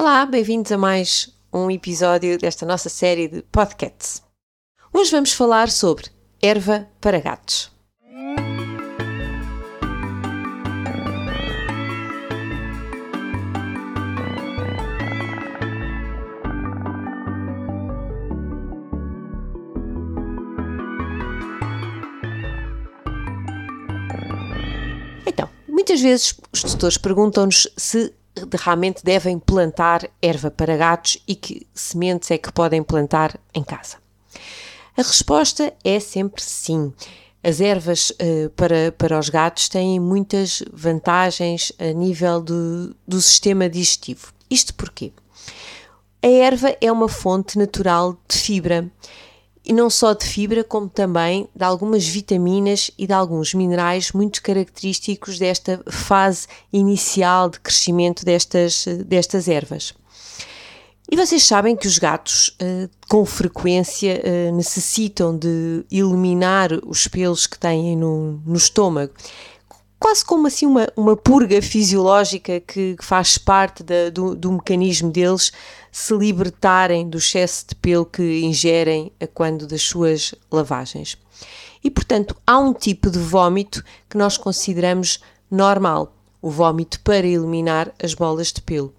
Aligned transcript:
Olá, 0.00 0.24
bem-vindos 0.24 0.72
a 0.72 0.78
mais 0.78 1.28
um 1.52 1.70
episódio 1.70 2.38
desta 2.38 2.64
nossa 2.64 2.88
série 2.88 3.28
de 3.28 3.42
podcasts. 3.42 4.22
Hoje 4.94 5.10
vamos 5.10 5.34
falar 5.34 5.68
sobre 5.68 6.06
erva 6.40 6.88
para 7.02 7.20
gatos. 7.20 7.70
Então, 25.26 25.46
muitas 25.68 26.00
vezes 26.00 26.34
os 26.50 26.62
tutores 26.62 26.96
perguntam-nos 26.96 27.68
se 27.76 28.14
realmente 28.56 29.04
devem 29.04 29.38
plantar 29.38 30.08
erva 30.20 30.50
para 30.50 30.76
gatos 30.76 31.18
e 31.26 31.34
que 31.34 31.66
sementes 31.74 32.30
é 32.30 32.38
que 32.38 32.52
podem 32.52 32.82
plantar 32.82 33.38
em 33.54 33.62
casa. 33.62 33.96
A 34.96 35.02
resposta 35.02 35.72
é 35.84 35.98
sempre 36.00 36.42
sim. 36.42 36.92
As 37.42 37.60
ervas 37.60 38.10
uh, 38.10 38.50
para, 38.50 38.92
para 38.92 39.18
os 39.18 39.28
gatos 39.28 39.68
têm 39.68 39.98
muitas 39.98 40.62
vantagens 40.72 41.72
a 41.78 41.92
nível 41.92 42.40
do, 42.40 42.94
do 43.06 43.20
sistema 43.20 43.68
digestivo. 43.68 44.32
Isto 44.50 44.74
porquê? 44.74 45.12
A 46.22 46.26
erva 46.26 46.76
é 46.80 46.92
uma 46.92 47.08
fonte 47.08 47.56
natural 47.58 48.18
de 48.28 48.36
fibra 48.36 48.90
e 49.64 49.72
não 49.72 49.90
só 49.90 50.14
de 50.14 50.24
fibra, 50.24 50.64
como 50.64 50.88
também 50.88 51.48
de 51.54 51.64
algumas 51.64 52.06
vitaminas 52.06 52.90
e 52.98 53.06
de 53.06 53.12
alguns 53.12 53.54
minerais 53.54 54.12
muito 54.12 54.42
característicos 54.42 55.38
desta 55.38 55.82
fase 55.88 56.46
inicial 56.72 57.50
de 57.50 57.60
crescimento 57.60 58.24
destas, 58.24 58.84
destas 59.06 59.48
ervas. 59.48 59.94
E 61.12 61.16
vocês 61.16 61.42
sabem 61.42 61.74
que 61.74 61.88
os 61.88 61.98
gatos, 61.98 62.56
uh, 62.62 62.88
com 63.08 63.26
frequência, 63.26 64.22
uh, 64.24 64.54
necessitam 64.54 65.36
de 65.36 65.84
eliminar 65.90 66.70
os 66.86 67.08
pelos 67.08 67.48
que 67.48 67.58
têm 67.58 67.96
no, 67.96 68.40
no 68.46 68.56
estômago, 68.56 69.12
quase 70.00 70.24
como 70.24 70.46
assim 70.46 70.64
uma, 70.64 70.88
uma 70.96 71.14
purga 71.14 71.60
fisiológica 71.60 72.58
que 72.58 72.96
faz 73.02 73.36
parte 73.36 73.82
da, 73.82 74.08
do, 74.08 74.34
do 74.34 74.50
mecanismo 74.52 75.10
deles 75.10 75.52
se 75.92 76.14
libertarem 76.16 77.08
do 77.08 77.18
excesso 77.18 77.66
de 77.68 77.74
pelo 77.74 78.06
que 78.06 78.40
ingerem 78.40 79.12
a 79.20 79.26
quando 79.26 79.66
das 79.66 79.82
suas 79.82 80.34
lavagens. 80.50 81.18
E, 81.84 81.90
portanto, 81.90 82.34
há 82.46 82.58
um 82.58 82.72
tipo 82.72 83.10
de 83.10 83.18
vômito 83.18 83.84
que 84.08 84.16
nós 84.16 84.38
consideramos 84.38 85.20
normal, 85.50 86.14
o 86.40 86.50
vômito 86.50 87.00
para 87.00 87.26
eliminar 87.26 87.92
as 88.02 88.14
bolas 88.14 88.52
de 88.52 88.62
pelo. 88.62 88.94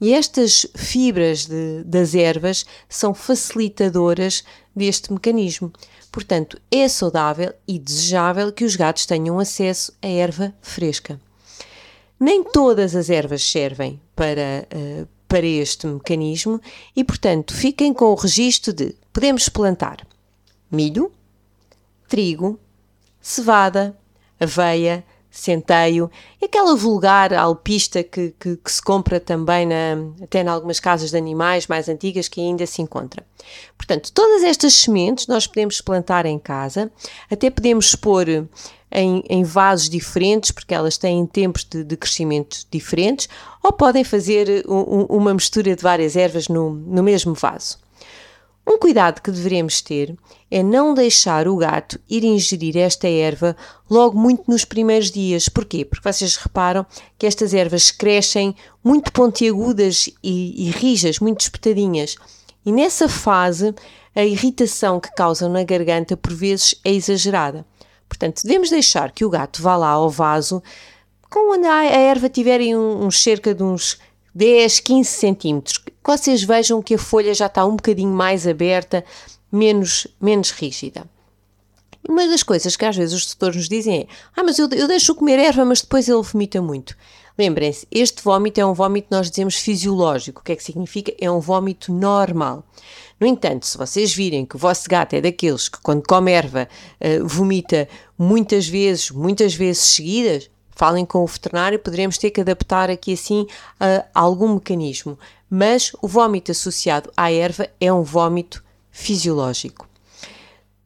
E 0.00 0.12
estas 0.12 0.66
fibras 0.74 1.46
de, 1.46 1.82
das 1.84 2.14
ervas 2.14 2.66
são 2.88 3.14
facilitadoras 3.14 4.44
deste 4.74 5.12
mecanismo. 5.12 5.72
Portanto, 6.12 6.60
é 6.70 6.86
saudável 6.88 7.54
e 7.66 7.78
desejável 7.78 8.52
que 8.52 8.64
os 8.64 8.76
gatos 8.76 9.06
tenham 9.06 9.38
acesso 9.38 9.92
à 10.02 10.06
erva 10.06 10.54
fresca. 10.60 11.18
Nem 12.20 12.44
todas 12.44 12.94
as 12.94 13.08
ervas 13.08 13.42
servem 13.42 13.98
para, 14.14 14.68
uh, 14.72 15.08
para 15.26 15.46
este 15.46 15.86
mecanismo 15.86 16.60
e, 16.94 17.02
portanto, 17.02 17.54
fiquem 17.54 17.94
com 17.94 18.04
o 18.04 18.14
registro 18.14 18.74
de 18.74 18.94
podemos 19.10 19.48
plantar 19.48 20.06
milho, 20.70 21.10
trigo, 22.06 22.60
cevada, 23.20 23.96
aveia, 24.38 25.04
centeio, 25.32 26.10
e 26.40 26.44
aquela 26.44 26.76
vulgar 26.76 27.32
alpista 27.32 28.04
que, 28.04 28.34
que, 28.38 28.56
que, 28.56 28.70
se 28.70 28.82
compra 28.82 29.18
também 29.18 29.66
na, 29.66 29.96
até 30.22 30.42
em 30.42 30.46
algumas 30.46 30.78
casas 30.78 31.10
de 31.10 31.16
animais 31.16 31.66
mais 31.66 31.88
antigas 31.88 32.28
que 32.28 32.38
ainda 32.40 32.66
se 32.66 32.82
encontra. 32.82 33.24
Portanto, 33.76 34.12
todas 34.12 34.42
estas 34.42 34.74
sementes 34.74 35.26
nós 35.26 35.46
podemos 35.46 35.80
plantar 35.80 36.26
em 36.26 36.38
casa, 36.38 36.92
até 37.30 37.48
podemos 37.48 37.94
pôr 37.94 38.28
em, 38.92 39.24
em 39.28 39.42
vasos 39.42 39.88
diferentes, 39.88 40.50
porque 40.50 40.74
elas 40.74 40.98
têm 40.98 41.24
tempos 41.24 41.64
de, 41.64 41.82
de 41.82 41.96
crescimento 41.96 42.66
diferentes, 42.70 43.26
ou 43.62 43.72
podem 43.72 44.04
fazer 44.04 44.64
um, 44.68 45.06
uma 45.08 45.32
mistura 45.32 45.74
de 45.74 45.82
várias 45.82 46.14
ervas 46.14 46.46
no, 46.48 46.70
no 46.70 47.02
mesmo 47.02 47.32
vaso. 47.32 47.78
Um 48.66 48.78
cuidado 48.78 49.20
que 49.20 49.30
devemos 49.30 49.80
ter 49.80 50.16
é 50.48 50.62
não 50.62 50.94
deixar 50.94 51.48
o 51.48 51.56
gato 51.56 51.98
ir 52.08 52.22
ingerir 52.22 52.76
esta 52.76 53.08
erva 53.08 53.56
logo 53.90 54.16
muito 54.16 54.48
nos 54.48 54.64
primeiros 54.64 55.10
dias. 55.10 55.48
Porquê? 55.48 55.84
Porque 55.84 56.10
vocês 56.10 56.36
reparam 56.36 56.86
que 57.18 57.26
estas 57.26 57.52
ervas 57.52 57.90
crescem 57.90 58.54
muito 58.82 59.12
pontiagudas 59.12 60.08
e, 60.22 60.68
e 60.68 60.70
rijas, 60.70 61.18
muito 61.18 61.40
espetadinhas. 61.40 62.14
E 62.64 62.70
nessa 62.70 63.08
fase, 63.08 63.74
a 64.14 64.24
irritação 64.24 65.00
que 65.00 65.12
causam 65.12 65.50
na 65.50 65.64
garganta 65.64 66.16
por 66.16 66.32
vezes 66.32 66.76
é 66.84 66.92
exagerada. 66.92 67.66
Portanto, 68.08 68.42
devemos 68.44 68.70
deixar 68.70 69.10
que 69.10 69.24
o 69.24 69.30
gato 69.30 69.60
vá 69.60 69.74
lá 69.76 69.88
ao 69.88 70.08
vaso 70.08 70.62
quando 71.28 71.64
a 71.64 71.84
erva 71.84 72.28
tiver 72.28 72.60
um 72.76 73.10
cerca 73.10 73.54
de 73.54 73.62
uns 73.62 73.98
10, 74.34 74.80
15 74.80 75.08
centímetros, 75.08 75.78
que 75.78 75.92
vocês 76.04 76.42
vejam 76.42 76.82
que 76.82 76.94
a 76.94 76.98
folha 76.98 77.34
já 77.34 77.46
está 77.46 77.64
um 77.64 77.76
bocadinho 77.76 78.12
mais 78.12 78.46
aberta, 78.46 79.04
menos, 79.50 80.06
menos 80.20 80.50
rígida. 80.50 81.04
Uma 82.08 82.26
das 82.26 82.42
coisas 82.42 82.74
que 82.74 82.84
às 82.84 82.96
vezes 82.96 83.14
os 83.14 83.26
tutores 83.26 83.56
nos 83.56 83.68
dizem 83.68 84.00
é: 84.00 84.06
Ah, 84.34 84.42
mas 84.42 84.58
eu, 84.58 84.68
eu 84.72 84.88
deixo 84.88 85.14
comer 85.14 85.38
erva, 85.38 85.64
mas 85.64 85.82
depois 85.82 86.08
ele 86.08 86.22
vomita 86.22 86.60
muito. 86.60 86.96
Lembrem-se, 87.38 87.86
este 87.90 88.22
vómito 88.22 88.60
é 88.60 88.66
um 88.66 88.74
vómito, 88.74 89.08
nós 89.10 89.30
dizemos 89.30 89.56
fisiológico. 89.56 90.40
O 90.40 90.44
que 90.44 90.52
é 90.52 90.56
que 90.56 90.64
significa? 90.64 91.14
É 91.18 91.30
um 91.30 91.40
vómito 91.40 91.92
normal. 91.92 92.64
No 93.18 93.26
entanto, 93.26 93.66
se 93.66 93.78
vocês 93.78 94.12
virem 94.12 94.44
que 94.44 94.56
o 94.56 94.58
vosso 94.58 94.88
gato 94.88 95.14
é 95.14 95.20
daqueles 95.20 95.68
que, 95.68 95.80
quando 95.80 96.02
come 96.02 96.32
erva, 96.32 96.68
uh, 97.00 97.26
vomita 97.26 97.88
muitas 98.18 98.66
vezes, 98.66 99.10
muitas 99.10 99.54
vezes 99.54 99.82
seguidas, 99.82 100.50
falem 100.74 101.04
com 101.04 101.22
o 101.22 101.26
veterinário, 101.26 101.78
poderemos 101.78 102.18
ter 102.18 102.30
que 102.30 102.40
adaptar 102.40 102.90
aqui 102.90 103.12
assim 103.12 103.42
uh, 103.42 104.04
algum 104.14 104.54
mecanismo. 104.54 105.18
Mas 105.48 105.92
o 106.00 106.08
vómito 106.08 106.50
associado 106.50 107.12
à 107.16 107.30
erva 107.30 107.68
é 107.80 107.92
um 107.92 108.02
vómito 108.02 108.64
fisiológico. 108.90 109.88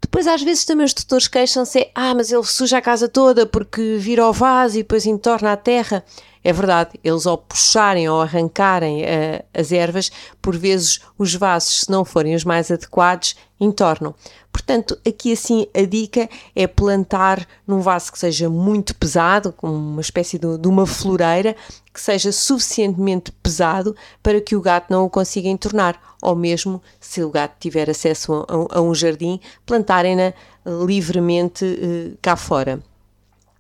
Depois, 0.00 0.26
às 0.26 0.42
vezes, 0.42 0.64
também 0.64 0.84
os 0.84 0.94
tutores 0.94 1.28
queixam-se: 1.28 1.90
ah, 1.94 2.14
mas 2.14 2.30
ele 2.30 2.44
suja 2.44 2.78
a 2.78 2.82
casa 2.82 3.08
toda 3.08 3.44
porque 3.46 3.96
vira 3.98 4.22
ao 4.22 4.32
vaso 4.32 4.76
e 4.76 4.82
depois 4.82 5.06
entorna 5.06 5.52
a 5.52 5.56
terra. 5.56 6.04
É 6.46 6.52
verdade, 6.52 6.90
eles 7.02 7.26
ao 7.26 7.36
puxarem 7.36 8.08
ou 8.08 8.20
arrancarem 8.22 9.02
uh, 9.02 9.44
as 9.52 9.72
ervas, 9.72 10.12
por 10.40 10.56
vezes 10.56 11.00
os 11.18 11.34
vasos, 11.34 11.80
se 11.80 11.90
não 11.90 12.04
forem 12.04 12.36
os 12.36 12.44
mais 12.44 12.70
adequados, 12.70 13.34
entornam. 13.58 14.14
Portanto, 14.52 14.96
aqui 15.04 15.32
assim 15.32 15.66
a 15.74 15.82
dica 15.82 16.30
é 16.54 16.68
plantar 16.68 17.44
num 17.66 17.80
vaso 17.80 18.12
que 18.12 18.18
seja 18.20 18.48
muito 18.48 18.94
pesado, 18.94 19.52
com 19.52 19.66
uma 19.66 20.00
espécie 20.00 20.38
de, 20.38 20.56
de 20.56 20.68
uma 20.68 20.86
floreira, 20.86 21.56
que 21.92 22.00
seja 22.00 22.30
suficientemente 22.30 23.32
pesado 23.32 23.96
para 24.22 24.40
que 24.40 24.54
o 24.54 24.60
gato 24.60 24.92
não 24.92 25.04
o 25.04 25.10
consiga 25.10 25.48
entornar, 25.48 26.00
ou 26.22 26.36
mesmo 26.36 26.80
se 27.00 27.24
o 27.24 27.28
gato 27.28 27.56
tiver 27.58 27.90
acesso 27.90 28.32
a, 28.32 28.76
a, 28.76 28.78
a 28.78 28.80
um 28.80 28.94
jardim, 28.94 29.40
plantarem-na 29.66 30.32
livremente 30.64 31.64
uh, 31.64 32.16
cá 32.22 32.36
fora. 32.36 32.80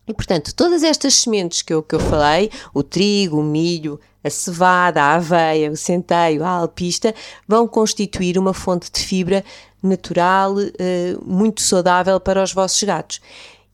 E, 0.06 0.14
portanto, 0.14 0.54
todas 0.54 0.82
estas 0.82 1.14
sementes 1.14 1.62
que 1.62 1.74
eu, 1.74 1.82
que 1.82 1.94
eu 1.94 2.00
falei, 2.00 2.50
o 2.72 2.82
trigo, 2.82 3.40
o 3.40 3.42
milho, 3.42 3.98
a 4.22 4.30
cevada, 4.30 5.02
a 5.02 5.14
aveia, 5.14 5.70
o 5.70 5.76
centeio, 5.76 6.44
a 6.44 6.48
alpista, 6.48 7.14
vão 7.46 7.66
constituir 7.66 8.38
uma 8.38 8.54
fonte 8.54 8.90
de 8.90 9.00
fibra 9.00 9.44
natural, 9.82 10.54
uh, 10.54 11.24
muito 11.24 11.60
saudável 11.60 12.18
para 12.20 12.42
os 12.42 12.52
vossos 12.52 12.82
gatos. 12.82 13.20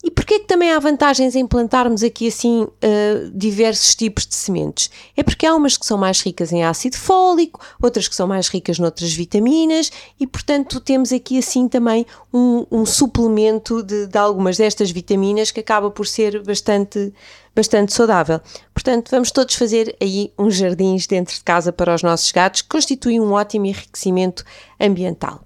E 0.03 0.11
porquê 0.11 0.39
que 0.39 0.47
também 0.47 0.69
há 0.69 0.79
vantagens 0.79 1.33
em 1.33 1.47
plantarmos 1.47 2.03
aqui 2.03 2.27
assim 2.27 2.63
uh, 2.63 3.31
diversos 3.33 3.95
tipos 3.95 4.27
de 4.27 4.35
sementes? 4.35 4.89
É 5.15 5.23
porque 5.23 5.45
há 5.45 5.55
umas 5.55 5.77
que 5.77 5.85
são 5.85 5.97
mais 5.97 6.19
ricas 6.19 6.51
em 6.51 6.61
ácido 6.61 6.97
fólico, 6.97 7.61
outras 7.81 8.09
que 8.09 8.15
são 8.15 8.27
mais 8.27 8.49
ricas 8.49 8.77
noutras 8.77 9.13
vitaminas 9.13 9.89
e, 10.19 10.27
portanto, 10.27 10.81
temos 10.81 11.13
aqui 11.13 11.37
assim 11.37 11.69
também 11.69 12.05
um, 12.33 12.65
um 12.69 12.85
suplemento 12.85 13.81
de, 13.81 14.07
de, 14.07 14.17
algumas 14.17 14.57
destas 14.57 14.91
vitaminas 14.91 15.51
que 15.51 15.61
acaba 15.61 15.89
por 15.89 16.05
ser 16.05 16.43
bastante, 16.43 17.13
bastante 17.55 17.93
saudável. 17.93 18.41
Portanto, 18.73 19.09
vamos 19.09 19.31
todos 19.31 19.55
fazer 19.55 19.95
aí 20.01 20.33
uns 20.37 20.55
jardins 20.55 21.07
dentro 21.07 21.33
de 21.33 21.43
casa 21.45 21.71
para 21.71 21.95
os 21.95 22.03
nossos 22.03 22.29
gatos, 22.29 22.61
que 22.61 22.67
constituem 22.67 23.21
um 23.21 23.31
ótimo 23.31 23.67
enriquecimento 23.67 24.43
ambiental. 24.77 25.39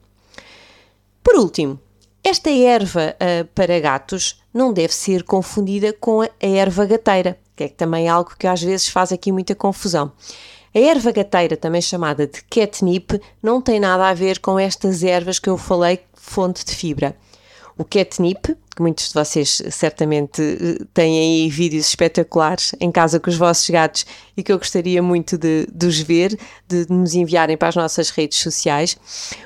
Por 1.23 1.35
último, 1.35 1.79
esta 2.27 2.49
erva 2.49 3.15
uh, 3.15 3.45
para 3.55 3.79
gatos 3.79 4.41
não 4.53 4.73
deve 4.73 4.93
ser 4.93 5.23
confundida 5.23 5.93
com 5.93 6.21
a 6.21 6.29
erva 6.41 6.85
gateira, 6.85 7.39
que 7.55 7.63
é 7.63 7.67
também 7.69 8.09
algo 8.09 8.35
que 8.37 8.45
às 8.45 8.61
vezes 8.61 8.89
faz 8.89 9.13
aqui 9.13 9.31
muita 9.31 9.55
confusão. 9.55 10.11
A 10.75 10.79
erva 10.79 11.11
gateira, 11.11 11.55
também 11.55 11.81
chamada 11.81 12.27
de 12.27 12.43
catnip, 12.43 13.21
não 13.41 13.61
tem 13.61 13.79
nada 13.79 14.09
a 14.09 14.13
ver 14.13 14.39
com 14.39 14.59
estas 14.59 15.03
ervas 15.03 15.39
que 15.39 15.49
eu 15.49 15.57
falei, 15.57 16.01
fonte 16.13 16.65
de 16.65 16.75
fibra. 16.75 17.15
o 17.77 17.85
catnip, 17.85 18.57
que 18.75 18.81
muitos 18.81 19.07
de 19.07 19.13
vocês 19.13 19.61
certamente 19.69 20.41
eh, 20.41 20.83
têm 20.93 21.19
aí 21.19 21.49
vídeos 21.49 21.87
espetaculares 21.87 22.75
em 22.79 22.91
casa 22.91 23.19
com 23.19 23.29
os 23.29 23.37
vossos 23.37 23.69
gatos 23.69 24.05
e 24.35 24.43
que 24.43 24.51
eu 24.51 24.57
gostaria 24.57 25.01
muito 25.01 25.37
de, 25.37 25.67
de 25.71 25.85
os 25.85 25.99
ver, 25.99 26.37
de 26.67 26.87
nos 26.89 27.13
enviarem 27.13 27.55
para 27.55 27.69
as 27.69 27.75
nossas 27.75 28.09
redes 28.09 28.39
sociais. 28.39 28.97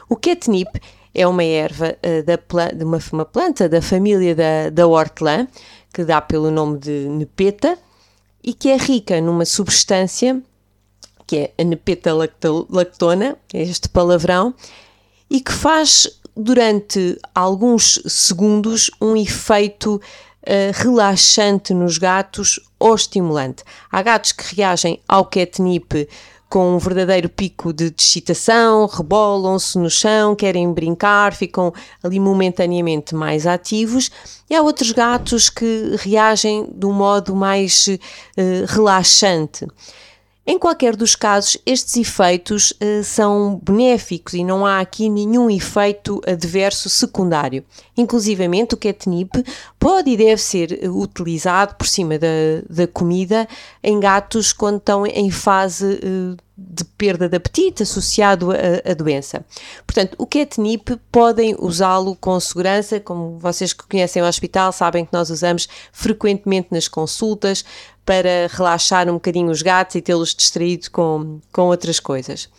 O 0.09 0.15
catnip 0.15 0.79
é 1.13 1.27
uma 1.27 1.43
erva 1.43 1.95
uh, 1.97 2.23
da 2.23 2.37
de 2.71 2.83
uma, 2.83 2.99
uma, 3.11 3.25
planta 3.25 3.67
da 3.67 3.81
família 3.81 4.35
da, 4.35 4.69
da 4.69 4.87
hortelã, 4.87 5.47
que 5.93 6.03
dá 6.03 6.21
pelo 6.21 6.49
nome 6.49 6.79
de 6.79 7.07
nepeta, 7.09 7.77
e 8.43 8.53
que 8.53 8.69
é 8.69 8.77
rica 8.77 9.21
numa 9.21 9.45
substância 9.45 10.41
que 11.31 11.37
é 11.37 11.53
a 11.57 11.63
nepeta 11.63 12.11
lactona, 12.13 13.37
é 13.53 13.61
este 13.61 13.87
palavrão, 13.87 14.53
e 15.29 15.39
que 15.39 15.53
faz 15.53 16.19
durante 16.35 17.17
alguns 17.33 18.01
segundos 18.05 18.91
um 18.99 19.15
efeito 19.15 19.95
uh, 19.95 20.01
relaxante 20.73 21.73
nos 21.73 21.97
gatos 21.97 22.59
ou 22.77 22.93
estimulante. 22.93 23.63
Há 23.89 24.01
gatos 24.01 24.33
que 24.33 24.55
reagem 24.55 25.01
ao 25.07 25.23
catnip 25.23 26.05
com 26.51 26.75
um 26.75 26.77
verdadeiro 26.77 27.29
pico 27.29 27.71
de 27.71 27.93
excitação, 27.97 28.85
rebolam-se 28.85 29.79
no 29.79 29.89
chão, 29.89 30.35
querem 30.35 30.73
brincar, 30.73 31.33
ficam 31.33 31.73
ali 32.03 32.19
momentaneamente 32.19 33.15
mais 33.15 33.47
ativos, 33.47 34.11
e 34.49 34.53
há 34.53 34.61
outros 34.61 34.91
gatos 34.91 35.49
que 35.49 35.95
reagem 35.97 36.69
de 36.75 36.85
um 36.85 36.91
modo 36.91 37.33
mais 37.33 37.87
uh, 37.87 38.65
relaxante. 38.67 39.65
Em 40.45 40.57
qualquer 40.57 40.95
dos 40.95 41.15
casos, 41.15 41.55
estes 41.67 41.97
efeitos 41.97 42.71
uh, 42.71 43.03
são 43.03 43.61
benéficos 43.63 44.33
e 44.33 44.43
não 44.43 44.65
há 44.65 44.79
aqui 44.79 45.07
nenhum 45.07 45.51
efeito 45.51 46.19
adverso 46.25 46.89
secundário. 46.89 47.63
Inclusivamente, 47.95 48.73
o 48.73 48.77
catnip 48.77 49.29
pode 49.79 50.09
e 50.09 50.17
deve 50.17 50.41
ser 50.41 50.83
eh, 50.83 50.89
utilizado 50.89 51.75
por 51.75 51.85
cima 51.85 52.17
da, 52.17 52.27
da 52.67 52.87
comida 52.87 53.47
em 53.83 53.99
gatos 53.99 54.51
quando 54.51 54.77
estão 54.77 55.05
em 55.05 55.29
fase 55.29 55.85
uh, 55.85 56.37
de 56.57 56.83
perda 56.83 57.27
de 57.27 57.35
apetite 57.37 57.83
associado 57.83 58.49
à 58.51 58.93
doença. 58.93 59.43
Portanto, 59.85 60.15
o 60.17 60.27
catnip 60.27 60.95
podem 61.11 61.55
usá-lo 61.57 62.15
com 62.15 62.39
segurança, 62.39 62.99
como 62.99 63.39
vocês 63.39 63.73
que 63.73 63.87
conhecem 63.87 64.21
o 64.21 64.27
hospital 64.27 64.71
sabem 64.71 65.05
que 65.05 65.13
nós 65.13 65.29
usamos 65.29 65.67
frequentemente 65.91 66.67
nas 66.71 66.87
consultas 66.87 67.65
para 68.05 68.47
relaxar 68.49 69.09
um 69.09 69.13
bocadinho 69.13 69.49
os 69.49 69.61
gatos 69.61 69.95
e 69.95 70.01
tê-los 70.01 70.33
distraídos 70.33 70.87
com, 70.87 71.39
com 71.51 71.63
outras 71.63 71.99
coisas. 71.99 72.49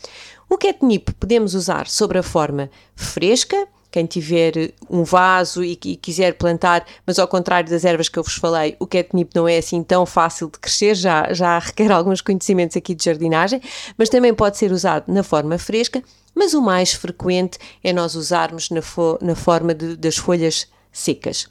O 0.49 0.59
catnip 0.59 1.13
podemos 1.15 1.55
usar 1.55 1.87
sobre 1.89 2.19
a 2.19 2.23
forma 2.23 2.71
fresca, 2.95 3.67
quem 3.91 4.07
tiver 4.07 4.73
um 4.89 5.05
vaso 5.05 5.63
e, 5.63 5.79
e, 5.85 5.97
quiser 5.97 6.35
plantar, 6.35 6.85
mas 7.07 7.19
ao 7.19 7.29
contrário 7.29 7.71
das 7.71 7.85
ervas 7.85 8.09
que 8.09 8.19
eu 8.19 8.23
vos 8.23 8.37
falei, 8.37 8.75
o 8.81 8.87
catnip 8.87 9.31
não 9.35 9.47
é 9.47 9.59
assim 9.59 9.83
tão 9.83 10.07
fácil 10.07 10.49
de 10.51 10.59
crescer, 10.59 10.95
já, 10.95 11.33
já 11.33 11.59
requer 11.61 11.93
alguns 11.93 12.23
conhecimentos 12.23 12.77
aqui 12.77 12.95
de 12.95 13.05
jardinagem, 13.05 13.61
mas 13.99 14.09
também 14.09 14.33
pode 14.33 14.57
ser 14.57 14.73
usado 14.73 15.05
na 15.13 15.23
forma 15.23 15.59
fresca, 15.59 16.03
mas 16.35 16.55
o 16.55 16.63
mais 16.63 16.95
frequente 16.95 17.59
é 17.85 17.93
nós 17.93 18.15
usarmos 18.15 18.71
na, 18.71 18.81
fo 18.81 19.19
na 19.21 19.35
forma 19.35 19.75
de, 19.75 19.97
das 19.97 20.17
folhas 20.17 20.67
secas. 20.93 21.49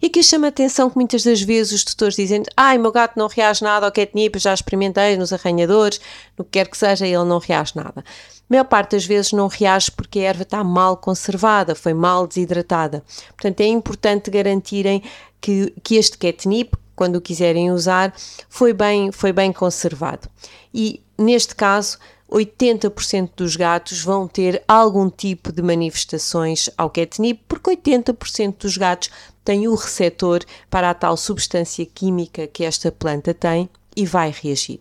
E 0.00 0.06
aqui 0.06 0.22
chama 0.22 0.46
a 0.46 0.48
atenção 0.48 0.88
que 0.88 0.96
muitas 0.96 1.24
das 1.24 1.42
vezes 1.42 1.72
os 1.72 1.84
tutores 1.84 2.14
dizem 2.14 2.44
ai, 2.56 2.78
meu 2.78 2.92
gato 2.92 3.18
não 3.18 3.26
reage 3.26 3.62
nada 3.62 3.86
ao 3.86 3.92
catnip, 3.92 4.38
já 4.38 4.54
experimentei 4.54 5.16
nos 5.16 5.32
arranhadores, 5.32 6.00
no 6.38 6.44
que 6.44 6.52
quer 6.52 6.68
que 6.68 6.78
seja, 6.78 7.06
ele 7.06 7.24
não 7.24 7.38
reage 7.38 7.72
nada. 7.74 8.00
A 8.00 8.46
maior 8.48 8.64
parte 8.64 8.92
das 8.92 9.04
vezes 9.04 9.32
não 9.32 9.48
reage 9.48 9.90
porque 9.90 10.20
a 10.20 10.24
erva 10.24 10.42
está 10.42 10.62
mal 10.62 10.96
conservada, 10.96 11.74
foi 11.74 11.92
mal 11.92 12.26
desidratada. 12.26 13.02
Portanto, 13.30 13.60
é 13.60 13.66
importante 13.66 14.30
garantirem 14.30 15.02
que, 15.40 15.74
que 15.82 15.96
este 15.96 16.16
catnip, 16.16 16.76
quando 16.94 17.16
o 17.16 17.20
quiserem 17.20 17.72
usar, 17.72 18.14
foi 18.48 18.72
bem, 18.72 19.10
foi 19.10 19.32
bem 19.32 19.52
conservado. 19.52 20.28
E 20.72 21.02
neste 21.18 21.54
caso, 21.54 21.98
80% 22.30 23.30
dos 23.36 23.54
gatos 23.56 24.02
vão 24.02 24.26
ter 24.26 24.62
algum 24.66 25.08
tipo 25.10 25.52
de 25.52 25.62
manifestações 25.62 26.70
ao 26.76 26.90
catnip, 26.90 27.42
porque 27.46 27.70
80% 27.70 28.58
dos 28.58 28.76
gatos 28.76 29.10
têm 29.44 29.68
o 29.68 29.74
receptor 29.74 30.40
para 30.70 30.90
a 30.90 30.94
tal 30.94 31.16
substância 31.16 31.84
química 31.86 32.46
que 32.46 32.64
esta 32.64 32.90
planta 32.90 33.34
tem 33.34 33.68
e 33.96 34.06
vai 34.06 34.34
reagir. 34.36 34.80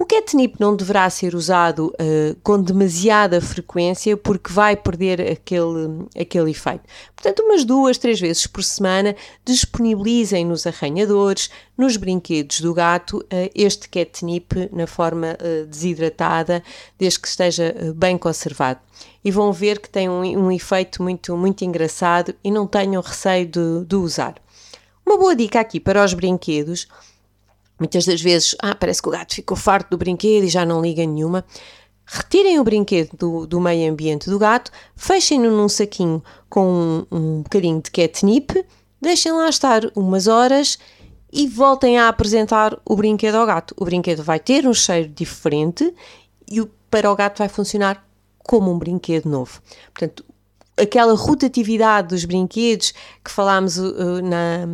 O 0.00 0.06
catnip 0.06 0.60
não 0.60 0.76
deverá 0.76 1.10
ser 1.10 1.34
usado 1.34 1.88
uh, 1.88 2.36
com 2.44 2.62
demasiada 2.62 3.40
frequência 3.40 4.16
porque 4.16 4.52
vai 4.52 4.76
perder 4.76 5.20
aquele, 5.20 6.06
aquele 6.16 6.52
efeito. 6.52 6.84
Portanto, 7.16 7.40
umas 7.40 7.64
duas, 7.64 7.98
três 7.98 8.20
vezes 8.20 8.46
por 8.46 8.62
semana 8.62 9.16
disponibilizem 9.44 10.44
nos 10.44 10.68
arranhadores, 10.68 11.50
nos 11.76 11.96
brinquedos 11.96 12.60
do 12.60 12.72
gato, 12.72 13.18
uh, 13.18 13.50
este 13.56 13.88
catnip 13.88 14.70
na 14.72 14.86
forma 14.86 15.36
uh, 15.40 15.66
desidratada, 15.66 16.62
desde 16.96 17.18
que 17.18 17.26
esteja 17.26 17.74
bem 17.96 18.16
conservado. 18.16 18.78
E 19.24 19.32
vão 19.32 19.52
ver 19.52 19.80
que 19.80 19.90
tem 19.90 20.08
um, 20.08 20.22
um, 20.22 20.52
efeito 20.52 21.02
muito, 21.02 21.36
muito 21.36 21.64
engraçado 21.64 22.32
e 22.44 22.52
não 22.52 22.68
tenham 22.68 23.02
receio 23.02 23.46
de, 23.46 23.84
de 23.84 23.96
usar. 23.96 24.36
Uma 25.04 25.18
boa 25.18 25.34
dica 25.34 25.58
aqui 25.58 25.80
para 25.80 26.04
os 26.04 26.14
brinquedos 26.14 26.86
Muitas 27.78 28.04
das 28.04 28.20
vezes, 28.20 28.54
ah, 28.60 28.74
parece 28.74 29.00
que 29.00 29.08
o 29.08 29.12
gato 29.12 29.34
ficou 29.34 29.56
farto 29.56 29.90
do 29.90 29.98
brinquedo 29.98 30.44
e 30.44 30.48
já 30.48 30.64
não 30.66 30.82
liga 30.82 31.04
nenhuma. 31.06 31.44
Retirem 32.04 32.58
o 32.58 32.64
brinquedo 32.64 33.10
do, 33.16 33.46
do 33.46 33.60
meio 33.60 33.90
ambiente 33.90 34.30
do 34.30 34.38
gato, 34.38 34.70
fechem-no 34.96 35.50
num 35.50 35.68
saquinho 35.68 36.22
com 36.48 36.66
um, 36.66 37.16
um 37.16 37.42
bocadinho 37.42 37.82
de 37.82 37.90
catnip, 37.90 38.64
deixem 39.00 39.30
lá 39.32 39.48
estar 39.48 39.82
umas 39.94 40.26
horas 40.26 40.78
e 41.32 41.46
voltem 41.46 41.98
a 41.98 42.08
apresentar 42.08 42.78
o 42.84 42.96
brinquedo 42.96 43.34
ao 43.34 43.46
gato. 43.46 43.74
O 43.76 43.84
brinquedo 43.84 44.22
vai 44.22 44.40
ter 44.40 44.66
um 44.66 44.72
cheiro 44.72 45.08
diferente 45.10 45.94
e 46.50 46.66
para 46.90 47.10
o 47.10 47.14
gato 47.14 47.38
vai 47.38 47.48
funcionar 47.48 48.04
como 48.38 48.72
um 48.72 48.78
brinquedo 48.78 49.26
novo. 49.26 49.60
Portanto, 49.92 50.24
aquela 50.78 51.14
rotatividade 51.14 52.08
dos 52.08 52.24
brinquedos 52.24 52.92
que 53.22 53.30
falámos 53.30 53.76
uh, 53.76 54.22
na, 54.22 54.66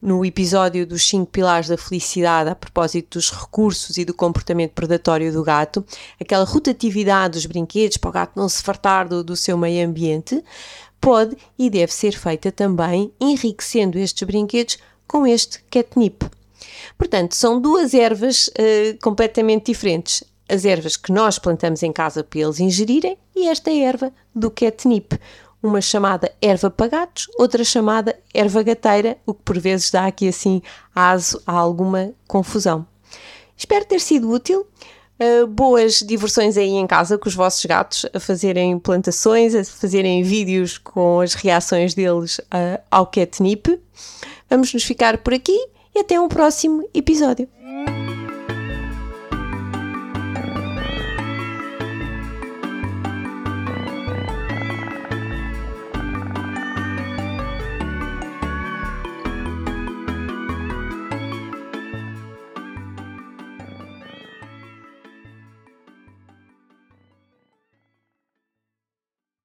no 0.00 0.24
episódio 0.24 0.86
dos 0.86 1.06
5 1.08 1.30
pilares 1.30 1.68
da 1.68 1.76
felicidade, 1.76 2.50
a 2.50 2.54
propósito 2.54 3.18
dos 3.18 3.30
recursos 3.30 3.98
e 3.98 4.04
do 4.04 4.14
comportamento 4.14 4.72
predatório 4.72 5.32
do 5.32 5.42
gato, 5.42 5.84
aquela 6.20 6.44
rotatividade 6.44 7.34
dos 7.34 7.46
brinquedos 7.46 7.96
para 7.96 8.08
o 8.08 8.12
gato 8.12 8.32
não 8.36 8.48
se 8.48 8.62
fartar 8.62 9.08
do, 9.08 9.22
do 9.22 9.36
seu 9.36 9.58
meio 9.58 9.86
ambiente, 9.86 10.42
pode 11.00 11.36
e 11.58 11.68
deve 11.68 11.92
ser 11.92 12.12
feita 12.12 12.50
também 12.50 13.12
enriquecendo 13.20 13.98
estes 13.98 14.26
brinquedos 14.26 14.78
com 15.06 15.26
este 15.26 15.62
catnip. 15.70 16.24
Portanto, 16.96 17.34
são 17.34 17.60
duas 17.60 17.94
ervas 17.94 18.48
uh, 18.48 18.98
completamente 19.02 19.66
diferentes. 19.66 20.22
As 20.48 20.64
ervas 20.64 20.96
que 20.96 21.12
nós 21.12 21.38
plantamos 21.38 21.82
em 21.82 21.92
casa 21.92 22.24
para 22.24 22.40
eles 22.40 22.58
ingerirem 22.58 23.16
e 23.34 23.48
esta 23.48 23.70
erva 23.70 24.12
do 24.34 24.50
catnip 24.50 25.18
uma 25.62 25.80
chamada 25.80 26.32
erva 26.40 26.70
pagatos, 26.70 27.26
outra 27.38 27.62
chamada 27.64 28.18
erva 28.32 28.62
gateira, 28.62 29.18
o 29.26 29.34
que 29.34 29.42
por 29.42 29.58
vezes 29.58 29.90
dá 29.90 30.06
aqui 30.06 30.28
assim 30.28 30.62
aso 30.94 31.42
a 31.46 31.52
alguma 31.52 32.12
confusão. 32.26 32.86
Espero 33.56 33.84
ter 33.84 34.00
sido 34.00 34.30
útil. 34.30 34.66
Uh, 35.22 35.46
boas 35.46 35.98
diversões 35.98 36.56
aí 36.56 36.70
em 36.70 36.86
casa 36.86 37.18
com 37.18 37.28
os 37.28 37.34
vossos 37.34 37.62
gatos 37.66 38.06
a 38.14 38.18
fazerem 38.18 38.78
plantações, 38.78 39.54
a 39.54 39.62
fazerem 39.62 40.22
vídeos 40.22 40.78
com 40.78 41.20
as 41.20 41.34
reações 41.34 41.92
deles 41.92 42.38
uh, 42.38 42.80
ao 42.90 43.06
catnip. 43.06 43.78
Vamos 44.48 44.72
nos 44.72 44.82
ficar 44.82 45.18
por 45.18 45.34
aqui 45.34 45.58
e 45.94 45.98
até 45.98 46.18
um 46.18 46.26
próximo 46.26 46.88
episódio. 46.94 47.46